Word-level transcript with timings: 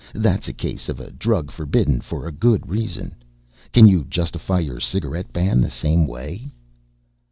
That's 0.15 0.47
a 0.47 0.53
case 0.53 0.89
of 0.89 0.99
a 0.99 1.11
drug 1.11 1.51
forbidden 1.51 2.01
for 2.01 2.25
a 2.25 2.31
good 2.31 2.67
reason. 2.67 3.13
Can 3.71 3.87
you 3.87 4.03
justify 4.03 4.57
your 4.57 4.79
cigarette 4.79 5.31
ban 5.31 5.61
the 5.61 5.69
same 5.69 6.07
way?" 6.07 6.49